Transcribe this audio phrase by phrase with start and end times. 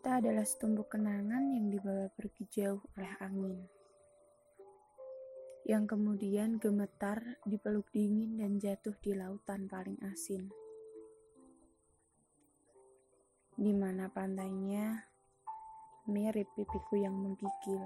[0.00, 3.60] Kita adalah setumpuk kenangan yang dibawa pergi jauh oleh angin.
[5.68, 10.48] Yang kemudian gemetar dipeluk dingin dan jatuh di lautan paling asin.
[13.60, 15.04] Di mana pantainya
[16.08, 17.84] mirip pipiku yang menggigil.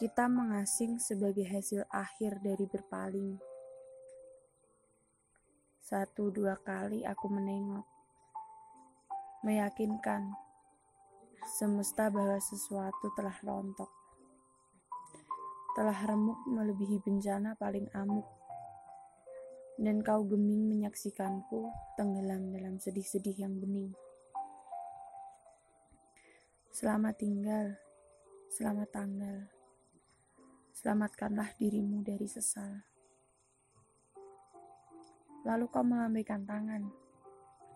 [0.00, 3.36] Kita mengasing sebagai hasil akhir dari berpaling.
[5.84, 7.95] Satu dua kali aku menengok,
[9.46, 10.34] meyakinkan
[11.46, 13.86] semesta bahwa sesuatu telah rontok,
[15.78, 18.26] telah remuk melebihi bencana paling amuk,
[19.78, 23.94] dan kau geming menyaksikanku tenggelam dalam sedih-sedih yang bening.
[26.74, 27.78] Selamat tinggal,
[28.50, 29.38] selamat tanggal.
[30.74, 32.82] Selamatkanlah dirimu dari sesal.
[35.46, 36.82] Lalu kau melambaikan tangan.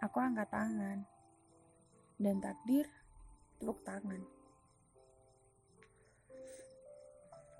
[0.02, 1.09] Aku angkat tangan.
[2.20, 2.84] Dan takdir
[3.56, 4.20] tepuk tangan.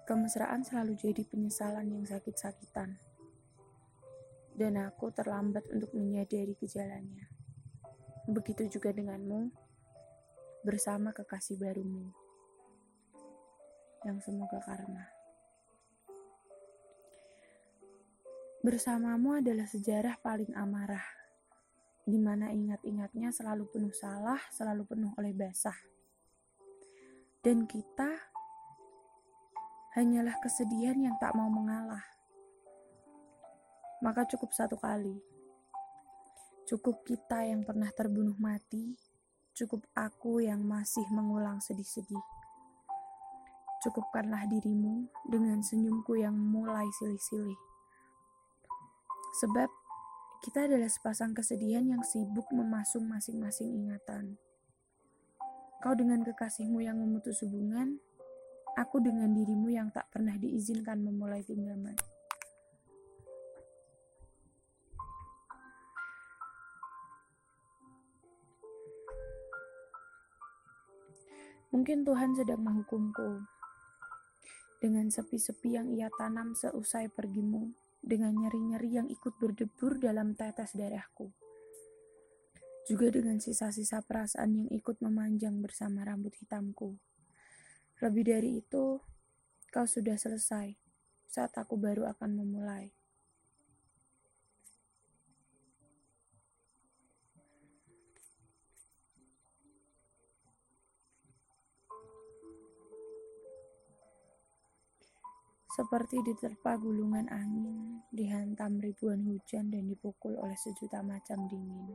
[0.04, 3.00] Kemesraan selalu jadi penyesalan yang sakit-sakitan.
[4.52, 7.24] Dan aku terlambat untuk menyadari gejalanya.
[8.28, 9.48] Begitu juga denganmu
[10.60, 12.12] bersama kekasih barumu
[14.04, 15.08] yang semoga karma.
[18.60, 21.19] Bersamamu adalah sejarah paling amarah,
[22.10, 25.78] di mana ingat-ingatnya selalu penuh salah, selalu penuh oleh basah.
[27.40, 28.10] Dan kita
[29.94, 32.02] hanyalah kesedihan yang tak mau mengalah.
[34.02, 35.14] Maka cukup satu kali.
[36.66, 38.98] Cukup kita yang pernah terbunuh mati
[39.60, 42.24] Cukup aku yang masih mengulang sedih-sedih.
[43.84, 47.60] Cukupkanlah dirimu dengan senyumku yang mulai silih-silih.
[49.44, 49.68] Sebab
[50.40, 54.40] kita adalah sepasang kesedihan yang sibuk memasung masing-masing ingatan.
[55.84, 58.00] Kau dengan kekasihmu yang memutus hubungan,
[58.72, 61.92] aku dengan dirimu yang tak pernah diizinkan memulai genggaman.
[71.68, 73.44] Mungkin Tuhan sedang menghukumku.
[74.80, 81.30] Dengan sepi-sepi yang ia tanam seusai pergimu, dengan nyeri-nyeri yang ikut berdebur dalam tetes darahku.
[82.88, 86.98] Juga dengan sisa-sisa perasaan yang ikut memanjang bersama rambut hitamku.
[88.00, 88.98] Lebih dari itu,
[89.70, 90.74] kau sudah selesai
[91.30, 92.99] saat aku baru akan memulai.
[105.70, 111.94] Seperti diterpa gulungan angin, dihantam ribuan hujan dan dipukul oleh sejuta macam dingin.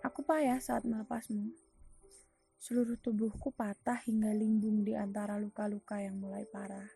[0.00, 1.52] Aku payah saat melepasmu.
[2.56, 6.88] Seluruh tubuhku patah hingga limbung di antara luka-luka yang mulai parah.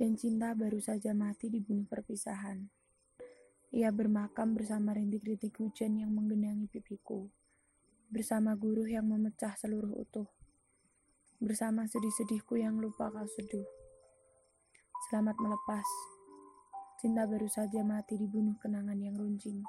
[0.00, 2.64] Dan cinta baru saja mati dibunuh perpisahan.
[3.76, 7.28] Ia bermakam bersama rintik-rintik hujan yang menggenangi pipiku.
[8.08, 10.45] Bersama guru yang memecah seluruh utuh
[11.36, 13.68] bersama sedih-sedihku yang lupa kau seduh.
[15.08, 15.84] Selamat melepas.
[16.96, 19.60] Cinta baru saja mati dibunuh kenangan yang runcing.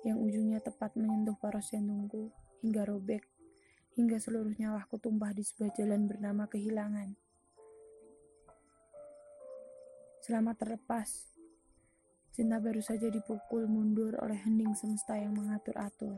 [0.00, 2.32] Yang ujungnya tepat menyentuh paros jantungku
[2.64, 3.28] hingga robek,
[3.92, 7.12] hingga seluruh nyawaku tumpah di sebuah jalan bernama kehilangan.
[10.24, 11.36] Selamat terlepas.
[12.32, 16.16] Cinta baru saja dipukul mundur oleh hening semesta yang mengatur-atur.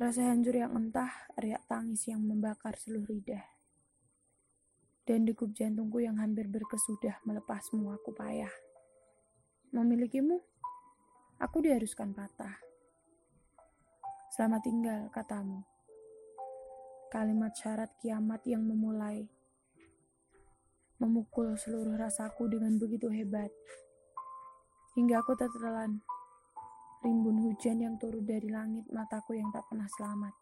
[0.00, 3.44] Rasa hancur yang entah, riak tangis yang membakar seluruh lidah.
[5.04, 8.48] Dan degup jantungku yang hampir berkesudah melepasmu aku payah.
[9.76, 10.40] Memilikimu,
[11.36, 12.56] aku diharuskan patah.
[14.32, 15.68] Selamat tinggal, katamu.
[17.12, 19.28] Kalimat syarat kiamat yang memulai
[20.96, 23.52] memukul seluruh rasaku dengan begitu hebat.
[24.96, 26.00] Hingga aku tertelan
[27.00, 30.34] rimbun hujan yang turun dari langit mataku yang tak pernah selamat.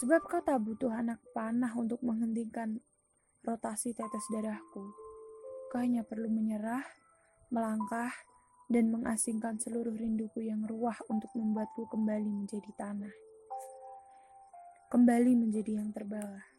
[0.00, 2.82] Sebab kau tak butuh anak panah untuk menghentikan
[3.46, 4.90] rotasi tetes darahku.
[5.70, 6.82] Kau hanya perlu menyerah,
[7.52, 8.10] melangkah,
[8.72, 13.14] dan mengasingkan seluruh rinduku yang ruah untuk membuatku kembali menjadi tanah.
[14.88, 16.53] Kembali menjadi yang terbawa.